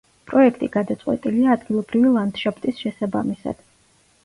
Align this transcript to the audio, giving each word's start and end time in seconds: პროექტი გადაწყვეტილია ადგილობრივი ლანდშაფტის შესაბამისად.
პროექტი 0.29 0.69
გადაწყვეტილია 0.75 1.51
ადგილობრივი 1.57 2.15
ლანდშაფტის 2.17 2.83
შესაბამისად. 2.87 3.65